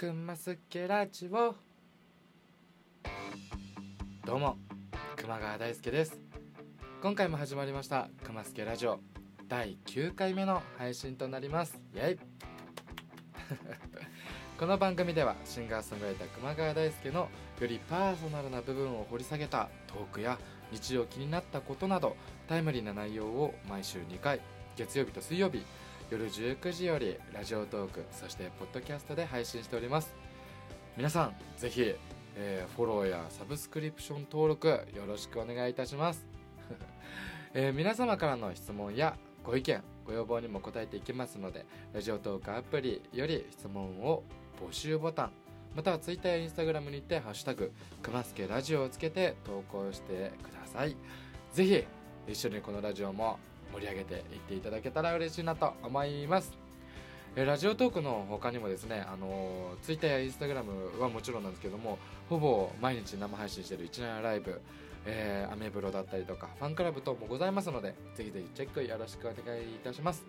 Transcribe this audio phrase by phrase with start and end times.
[0.00, 1.54] くますけラジオ。
[4.24, 4.56] どうも
[5.14, 6.18] 熊川大輔です。
[7.02, 8.98] 今回も始まりましたくますけラジオ。
[9.46, 11.78] 第9回目の配信となります。
[11.94, 12.18] イエイ。
[14.58, 17.28] この番組ではシンガーソングライター熊川大輔の
[17.60, 20.38] よりパーソナルな部分を掘り下げたトークや
[20.72, 22.16] 日常気になったことなど
[22.48, 24.40] タイムリーな内容を毎週2回
[24.76, 25.62] 月曜日と水曜日
[26.10, 30.12] 夜19時よりラジオトークそしてポッドキャストで配信しております。
[30.96, 31.94] 皆さんぜひ、
[32.34, 36.26] えー、フォローやサブスクリプション登録よろしくお願いいたします、
[37.54, 44.24] えー、皆様からの質問やご意見ご要望にも答えていきますのでラジオトークアプリより質問を
[44.60, 45.32] 募集ボタン
[45.76, 47.72] または Twitter や Instagram にて「ハッシュタグ
[48.02, 50.96] くますけラジオ」をつけて投稿してください。
[51.52, 51.84] ぜひ
[52.26, 53.38] 一緒にこのラジオも
[53.72, 56.52] 盛り上げていっていただけたら嬉しいなと思います。
[57.36, 64.60] えラジオトークの他にもですね、あの Twitter や Instagram はもちろんなんですけどもほぼ毎日生配信している一年ライブ、
[65.06, 70.24] えー、アメブロだったりとかファンクラブ等もございますのでぜひぜひチェックよろしくお願いいたします。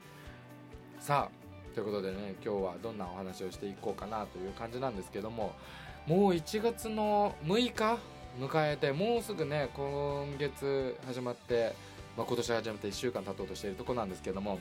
[1.00, 5.54] さあということでね今日はどんなお話をしていこうかなという感じなんですけども
[6.06, 7.98] もう1月の6日
[8.40, 11.74] 迎えてもうすぐね今月始まって、
[12.18, 14.60] まあ、今年始まって1週間経とうとしているとこなんですけども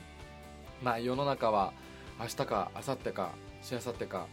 [0.81, 1.73] まあ世の中は
[2.19, 4.27] 明日か明後日かしあさってか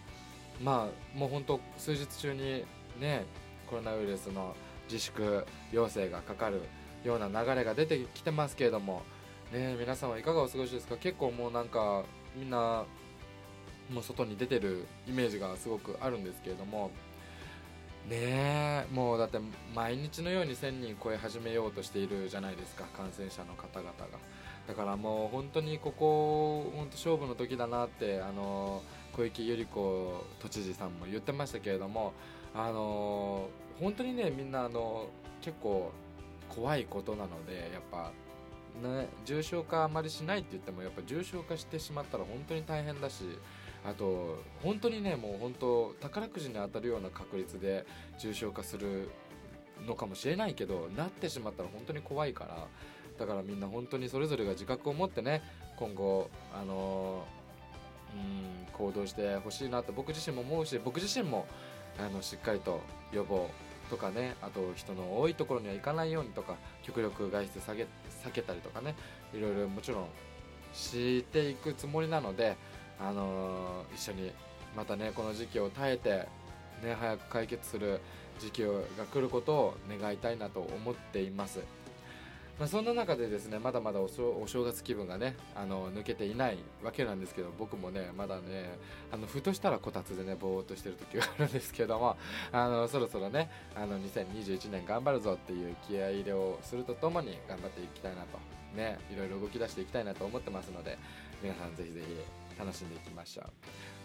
[0.63, 2.65] まあもうほんと数日中に
[3.01, 3.25] ね
[3.69, 4.55] コロナウイルスの
[4.91, 6.63] 自粛要請がかかる
[7.05, 9.03] ような流れが出てきてますけれども
[9.53, 10.97] ね皆さんはいかがお過ごしですか？
[10.97, 12.05] 結構もうなんか
[12.37, 12.85] みんな
[13.93, 16.91] もう外に出てるイメージがすごくあるんですけれども
[18.09, 19.39] ねえもうだって
[19.75, 24.19] 毎日のように1000人超え始めようとしているじゃないですか感染者の方々が。
[24.67, 28.83] だからもう本当にここ本当勝負の時だなってあの
[29.15, 32.13] 小池百合子都知事さんも言ってましたけれども
[32.55, 33.49] あの
[33.81, 35.07] 本当にねみんなあの
[35.41, 35.91] 結構
[36.51, 38.13] 怖いことなのでやっぱ
[38.83, 43.25] ね、重症化あまりしないって言ってもやっぱ重症化してしまったら本当に大変だし
[43.85, 47.87] あと本当にねもう本当宝くじに当たるような確率で
[48.19, 49.11] 重症化する
[49.87, 52.67] のかもしれないけどなってしまったら本当に怖いから
[53.19, 55.43] だからみんな本当にそれぞれが自覚を持ってね
[55.77, 57.25] 今後あの
[58.15, 61.47] うん行動してほしいなって僕自身も思うし僕自身も
[61.99, 62.81] あのしっかりと
[63.13, 63.49] 予防
[63.91, 67.87] とかねあと人の多いところには行かないようにとか極力外出下げ
[68.25, 68.95] 避けたりとかね
[69.35, 70.07] いろいろもちろん
[70.73, 72.57] していくつもりなので、
[73.01, 74.33] あのー、一緒に
[74.77, 76.29] またねこの時期を耐えて、
[76.83, 78.01] ね、早く解決する
[78.39, 81.61] 時期が来ることを願いたいなと思っています。
[82.59, 88.77] まあ、そんな中でですねまだまだお正月気分がねあの抜けていないわけなんですけど僕もねまだね
[89.13, 92.17] あのふとしたらこたつでねぼーっとしてる時があるんですけども
[92.51, 98.39] あのそろそろねあの2021年頑張るぞっていう気合入れをするとともに頑張っていきたいなと
[98.77, 100.99] ねいろいろ動き出していきたいなと思ってますので
[101.41, 103.47] 皆さんぜひぜひ楽しんでいきましょう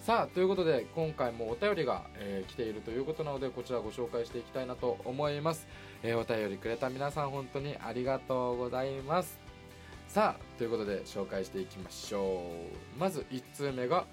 [0.03, 5.65] さあということで今回もお便りが、えー、来ているということなのでこちらご紹介していきたいなと思います。
[6.03, 9.39] えー、お便りくれた皆さん本当にありがとうございます。
[10.09, 12.51] さあということで紹介していきましょ
[12.97, 12.99] う。
[12.99, 14.05] まず1通目が、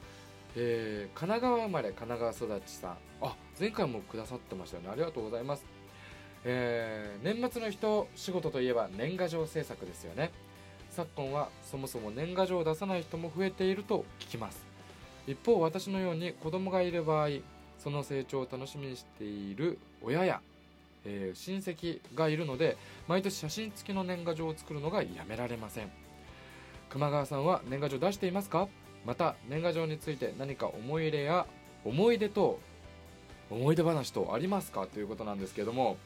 [0.54, 2.96] えー、神奈川生まれ神奈川育ちさん。
[3.20, 4.90] あ前回もくださってましたよね。
[4.90, 5.64] ありがとうございます。
[6.44, 10.30] えー、年末の人仕事といえば年賀状制作ですよね。
[10.90, 14.64] 昨今はそもそも年賀状を出さない人も増えていると聞きます。
[15.26, 17.28] 一方私のように子供がいる場合
[17.78, 20.40] その成長を楽しみにしている親や
[21.02, 22.76] えー、親戚がいるので
[23.08, 25.90] 毎年写真付きの年賀状を作るのがやめられません。
[26.90, 28.68] 熊川さんは年賀状出していますか？
[29.06, 31.46] また年賀状について何か思い入れや
[31.86, 32.60] 思い出と
[33.48, 34.86] 思い出話とありますか？
[34.86, 35.96] ということなんですけども。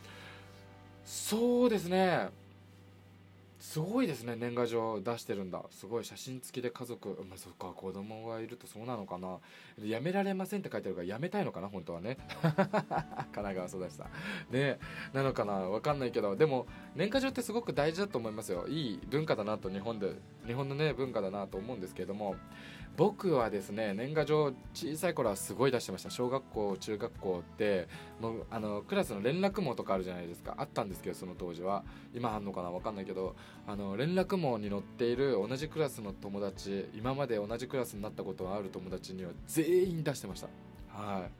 [1.04, 2.28] そうですね。
[3.74, 5.60] すごいですね年賀状出してるんだ。
[5.72, 9.38] すごい写真付きで家族まあそっか子供がいるとそうなのかな。
[9.84, 12.16] やめられませんって書いてあるからやめたいのかな本当はね。
[12.40, 12.54] 神
[13.34, 14.54] 奈川育ちさん。
[14.54, 14.78] ね
[15.12, 15.54] なのかな。
[15.54, 16.36] わかんないけど。
[16.36, 18.68] でも年賀状ってすごく大事だと思いますよ。
[18.68, 20.12] いい文化だなと日本で
[20.46, 22.36] 日本のね文化だなと思うんですけれども。
[22.96, 26.10] 僕はですね年賀状小さい頃はすごい出してました。
[26.10, 27.88] 小学校中学校って
[28.20, 30.54] もうあのクラスの連絡網とかあるじゃないですか。
[30.58, 31.84] あったんですけどその当時は。
[32.14, 32.70] 今あんのかな？
[32.70, 33.34] 分かんないけど。
[33.66, 40.48] あの連絡網に載っている同じクラスの友達今まで同じクラスになったことがある友達には全員出してました。
[40.88, 41.30] はい。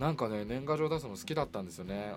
[0.00, 2.14] なんかね年賀状出すの好きだったんですよね。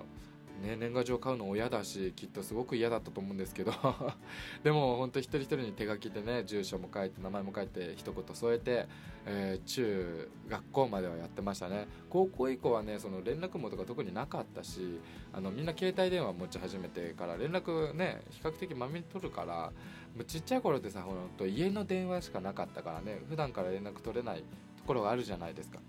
[0.59, 3.71] ね、年賀状買うの親だしきっとすごく嫌だったと思うんですけど。
[4.63, 8.87] でも本当一人一人に手書きでね住所も書いて名前も書いて一言添えて、
[9.25, 11.87] えー、中学校まではやってましたね。
[12.09, 14.99] 高校以降はねその連絡網とか特になかったし
[15.33, 19.71] あのみんな携帯電話持ち始めてから連絡ね比較的まめに取るから
[20.15, 24.43] もうちっちゃい頃ってさほんと家の電話しかなかったからね普段から連絡取れない
[24.77, 25.79] ところがあるじゃないですか。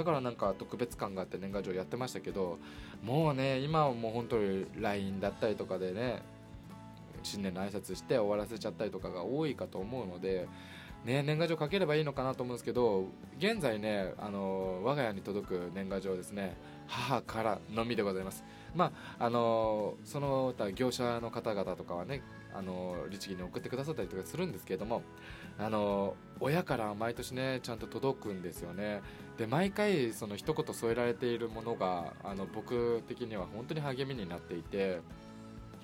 [0.00, 2.58] だからなんか特別感があって年賀状やってましたけど
[3.04, 6.22] もうね今はもう本当に LINE だったりとかでね
[7.22, 10.48] 新年の挨拶して終わらせちゃったりとかが多いかと思うので、
[11.04, 13.08] ね、年賀状書ければいいのかなと思うんですけど
[13.38, 16.56] 現在ねあの我が家に届く年賀状ですね
[16.86, 18.42] 母からのみでございます。
[18.74, 22.22] まああのその他業者の方々とかはね
[22.54, 25.02] あの律儀に送ってくださったりとかするんですけれども
[25.58, 29.02] あの親から毎年ねちゃんと届くんですよね。
[29.38, 35.00] で毎回その一言添えられているものがあの僕的には本当に励みになっていて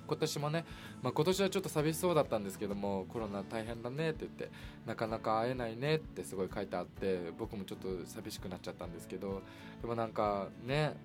[0.07, 0.65] 今年もね、
[1.03, 4.49] まあ、今年はちょっと寂しそうだったんですけどもコロナ大変だねって言って
[4.85, 9.41] なかなか会えないねってすごい書いてあって僕もちょっと寂しくなっちゃったんですけど
[9.81, 10.95] でもなんかね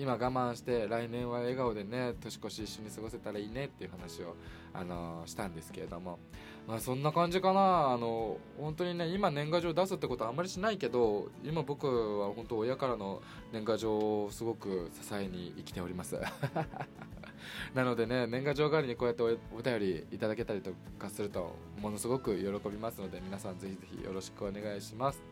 [0.00, 4.34] 今我慢して来年は笑顔でね年越し一緒に過ごせたらいいねっていう話を、
[4.72, 6.18] あのー、したんですけれども、
[6.66, 7.90] まあ、そんな感じかな。
[7.90, 13.20] あの本当にね今年賀状出すってことはあんまりしないけど今僕は本当親からの
[13.52, 16.18] 年賀状をすごく支えに生きております。
[17.74, 25.22] なのでね年賀状代わりにこうやってお便りいただけたりとかするとものすごく喜びますので皆さんぜひぜひよろしくお願いします。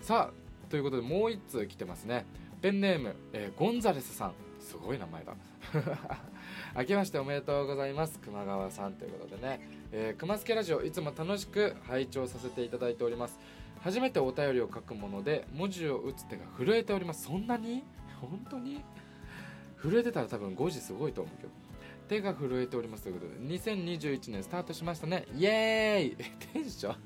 [0.00, 2.26] さあということでもう1通来てますね。
[2.64, 4.32] ペンネーム、えー、ゴンザレスさん。
[4.58, 5.34] すごい名前だ。
[6.74, 8.18] 明けましておめでとうございます。
[8.20, 9.60] 熊川さんということでね、
[9.92, 13.38] えー、熊助ラジオいつも楽しく拝聴させていただいております。
[13.82, 17.24] 初めてお便りを書くもので文字を打つ手が震えております。
[17.24, 17.84] そんなに？
[18.22, 18.82] 本当に？
[19.82, 21.63] 震えてたら多分5時すごいと思うけど。
[22.08, 25.26] 手が震えておりますということで2021年スタートしましたね。
[25.36, 26.16] イエーイ！
[26.52, 26.96] テンション。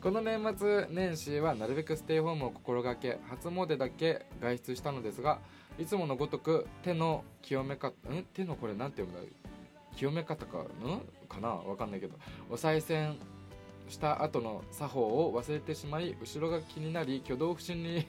[0.00, 5.40] この年末年始はなるべくステイホームを心がけ初詣だけ外出したのですが
[5.78, 8.24] いつものごとく手の清め方ん？
[8.32, 9.36] 手のこれなんて読むんだ
[9.96, 10.66] 清め方かん？
[11.28, 11.48] かな？
[11.48, 12.16] わかんないけど。
[12.48, 13.18] お賽銭
[13.88, 18.06] した後の作法を忘れてしまい後ろが気になり挙動不審に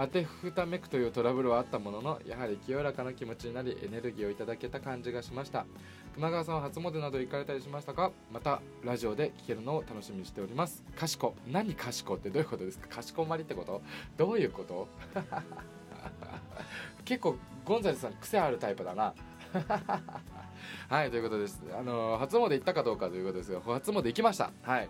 [0.00, 5.66] 当てふためくというトラブルはあったもののやはり清らかな気持ちになりエネルギーをいただけた感じがしました。
[6.14, 8.10] 熊川さんは初詣など行かれたりしましたか？
[8.32, 10.82] またラジオで聞けるのを楽しみにしております。
[10.96, 11.34] かしこ。
[11.46, 12.88] 何かしこってどういうことですか？
[12.88, 13.82] かしこまりってこと？
[14.16, 14.88] どういうこと？
[17.04, 17.36] 結構
[17.66, 19.12] ゴンザレスさん癖あるタイプだな。
[20.88, 21.62] はいということです。
[21.78, 24.50] あの初詣行ったかどうかということですが初詣行きました。
[24.62, 24.88] はい。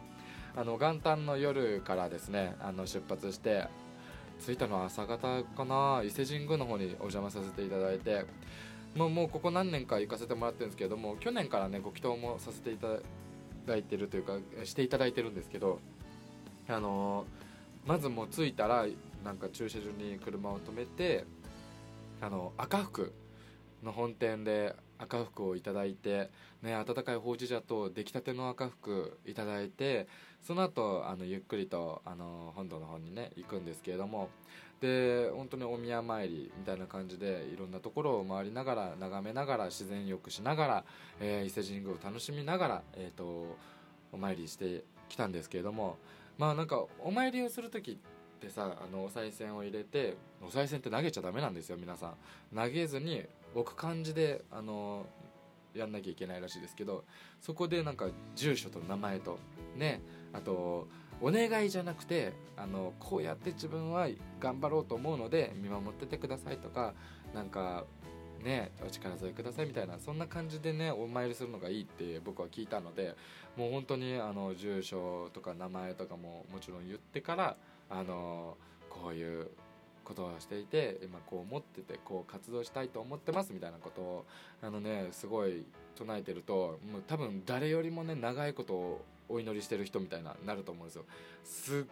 [0.56, 3.66] あの元旦の夜からですねあの出発して
[4.40, 6.02] 着いたのは朝方かな。
[6.04, 8.24] 伊勢神宮の方にお邪魔させていただいて。
[8.94, 12.88] もうもうここ何年か行かせてもらってるんですけども去年からねご祈祷もさせていた
[13.66, 15.78] だいてるというかしていただいてるんですけど
[16.68, 18.86] あのー、まずもう着いたら
[19.24, 21.24] なんか駐車場に車を止めて
[22.20, 23.12] あの赤福
[23.84, 26.30] の本店で赤福をいただいて、
[26.62, 30.06] ね、温かいほうじ茶と出来たての赤福いただいて
[30.42, 34.28] その後あのゆっくりとあの本堂の方にね行くんですけれども
[34.80, 40.84] で本当にお宮参りみたいな感じでいろんなところを回りながら眺めながら自然浴しながら、
[41.20, 43.56] えー、伊勢神宮を楽しみながら、えーと、
[44.12, 45.98] お参りしてきたんですけれども
[46.38, 52.14] まあなんかお参りをする時ってさあのお賽銭を入れてお賽銭って投げちゃダメなんですよ皆さ
[52.52, 52.56] ん。
[52.56, 53.22] 投げずに
[53.54, 55.06] 置く感じであの
[55.74, 57.04] やんなきゃいけないらしいですけど
[57.40, 59.38] そこでなんか住所と名前と
[59.76, 60.02] ね
[60.32, 60.88] あと
[61.20, 64.08] お願いじゃなくてあのこうやって自分は
[64.40, 66.94] 頑張ろうと思うので見守っててくださいとか
[67.34, 67.84] なんか
[68.42, 73.14] ねお力添えくださいみたいなそんな感じでねお参りするのがいいって僕は聞いたので
[73.56, 77.56] もう本当にあの住所とか名前とかももちろん言ってから
[77.90, 78.56] あの
[78.88, 79.50] こういう
[80.04, 84.26] ことをしていて今こう思っててこう活動したいと思ってますみたいなことを
[84.62, 85.64] あのねすごい
[85.96, 91.04] 唱えてるともう多分誰よりもね長いことをお祈りしてる人みたいななると思うんですよ。
[91.44, 91.84] すっ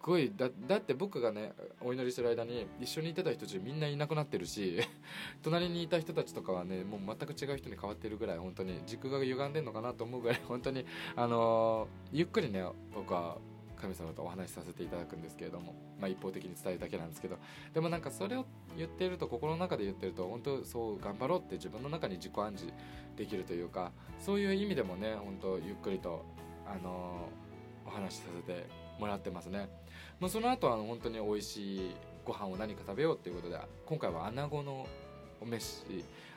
[0.00, 4.78] ごいだだって僕がねお祈りしてる間に一緒にいてた人たちみんないなくなってるし
[5.42, 10.86] 隣にいた人たちとかはねもう全く違う人に変わってるぐらい本当に軸が歪んでんのかなと思うぐらい本当に
[11.16, 13.38] あのー、ゆっくりね僕は
[13.78, 17.38] 神様とお話しさせていただくんですけれども、まあ、一方的に伝えるだけなんですけど
[17.72, 18.44] でもなんかそれを
[18.76, 22.72] 言ってると心の中で言ってると本当そう頑張ろうって自分の中に自己暗示
[23.16, 26.24] できるというかそういう意味でもね本当ゆっくりと
[26.66, 27.28] あの
[27.86, 28.66] お話しさせて
[28.98, 29.68] もらってますね、
[30.20, 34.86] まあ、その後は本当に美味しいご飯を何か食べようっていうことで今回は穴子の
[35.40, 35.84] お飯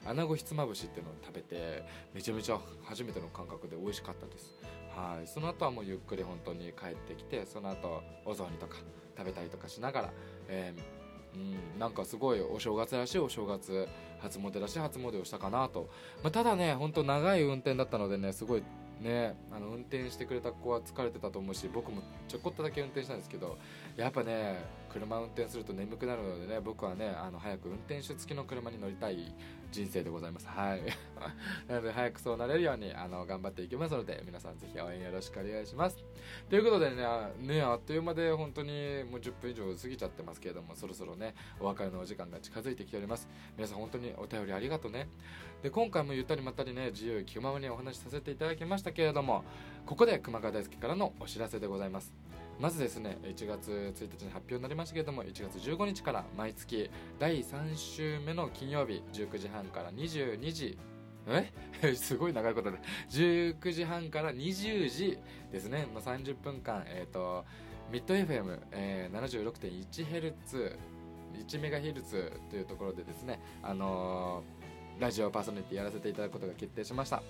[0.06, 4.56] 穴子ひつまぶしっていうのを食べてめちゃめちゃ初めての感覚で美味しかったです。
[4.96, 5.28] はい。
[5.28, 8.78] その後はもうゆっくり本当に帰ってきてその後お雑煮とか
[9.18, 10.14] 食べたりとかしながら、
[10.48, 11.40] えー、う
[11.78, 13.88] んなんかすごいお正月らしいお正月
[14.20, 15.90] 初詣らしい初詣をしたかなと、
[16.24, 18.64] まあ、ただね本当長い運転だったのでねすごい
[19.02, 23.58] ねあの運転してくれた子は疲れてたと思うし僕もちょこっとだけ運転したんですけど
[23.98, 29.34] やっぱね車運転すると眠くなるのでね僕はねあの早く運転手付きの車に乗りたい
[29.72, 30.48] 人生でございます。
[30.48, 30.82] はい。
[31.68, 35.98] なので早くそうなれるようにあの頑張っていきますので皆さんぜひ応援よろしくお願いします。
[36.50, 37.04] ということでね
[37.40, 43.28] ねあっという間で本当にもう10分以上過ぎちゃってますけれどもそろそろねお別れのお時間が近づいてきております。
[43.58, 45.08] 皆さん本当にお便りありがとうね。
[45.62, 49.44] で今回もゆったりまったりね自由気ままにお話しさせていただきましたけれども
[49.86, 52.14] ここで熊川大輔からのお知らせでございます。
[52.60, 60.78] まずですね1月1日に発表になりましたけれども1月15日から毎月第3週目の金曜日19時半から22時
[61.28, 61.52] え？
[61.96, 62.78] すごい長いことで。
[63.10, 65.18] 19時半から20時
[65.52, 67.46] ですね、まあ、30分間、えーと、
[67.92, 70.78] ミッド FM、えー、76.1Hz
[71.48, 74.62] 1メガヘルツというところでですね、あのー
[75.02, 77.24] ラジオパーソナリティやらせていただくことが決定しました。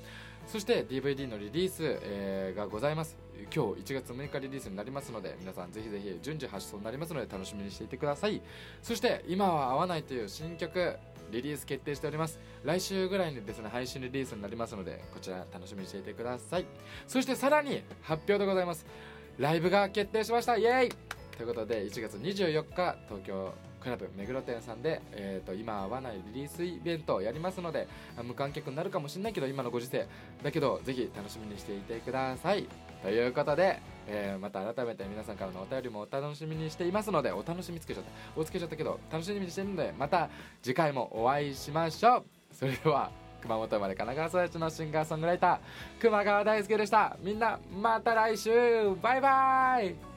[0.45, 3.15] そして DVD のリリース、えー、がございます。
[3.55, 8.41] 今日1月6日リリースになりますので皆さんぜひぜひ順次発送になりますので楽しみにしていてください。
[8.81, 10.97] そして今は合わないという新曲
[11.31, 12.39] リリース決定しております。
[12.63, 16.65] 来週ぐらいにですね配信リリースになりますのでこちら楽しみにしていてください。
[17.07, 18.85] そしてさらに発表でございます。
[19.37, 20.57] ライブが決定しました。
[20.57, 20.89] イエーイ！
[21.37, 27.87] ということで1月24日東京クラブ目黒店さんで、えーと、今合わないリリースイベントをやりますので
[28.23, 30.05] 無観客になるかもしれないけど今のご時世
[30.43, 32.67] だけどぜひ楽しみにしていてください。
[33.01, 40.29] ということで、えー、また改めて皆さんからのお便りもお楽しみにしていますのでお楽しみつけちゃったおつけちゃったけど楽しみにしてるのでまた
[40.61, 42.25] 次回もお会いしましょう。
[42.53, 45.59] それでは熊本生まれ神奈川育ちのシンガーソングライター
[46.01, 47.17] 熊川大輔でした。
[47.21, 48.51] みんなまた来週。
[49.01, 50.10] バイバイ。